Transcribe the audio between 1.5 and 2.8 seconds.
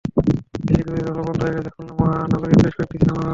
গেছে খুলনা মহানগরীর বেশ